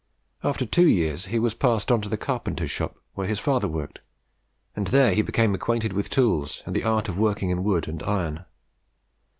[0.43, 3.99] After two years, he was passed on to the carpenter's shop where his father worked,
[4.75, 8.01] and there he became acquainted with tools and the art of working in wood and
[8.01, 8.45] iron.